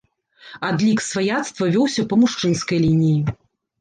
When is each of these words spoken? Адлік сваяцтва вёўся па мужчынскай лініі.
Адлік 0.69 1.03
сваяцтва 1.09 1.69
вёўся 1.75 2.07
па 2.15 2.21
мужчынскай 2.25 2.83
лініі. 2.87 3.21